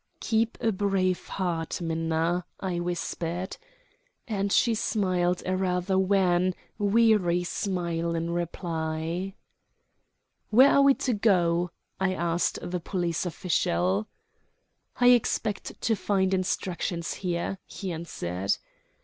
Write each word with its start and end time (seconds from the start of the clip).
"Keep 0.19 0.57
a 0.61 0.71
brave 0.71 1.27
heart, 1.27 1.79
Minna," 1.79 2.43
I 2.59 2.79
whispered. 2.79 3.55
And 4.27 4.51
she 4.51 4.73
smiled 4.73 5.43
a 5.45 5.55
rather 5.55 5.95
wan, 5.99 6.55
weary 6.79 7.43
smile 7.43 8.15
in 8.15 8.31
reply. 8.31 9.35
"Where 10.49 10.71
are 10.71 10.81
we 10.81 10.95
to 10.95 11.13
go?" 11.13 11.69
I 11.99 12.15
asked 12.15 12.57
the 12.63 12.79
police 12.79 13.27
official. 13.27 14.07
"I 14.99 15.09
expect 15.11 15.79
to 15.81 15.95
find 15.95 16.33
instructions 16.33 17.13
here," 17.13 17.59
he 17.67 17.91
answered. 17.91 18.57